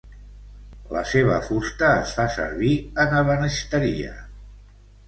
La 0.95 1.03
seva 1.09 1.35
fusta 1.49 1.91
es 2.07 2.17
fa 2.17 2.27
servir 2.39 2.73
en 3.05 3.17
ebenisteria. 3.23 4.21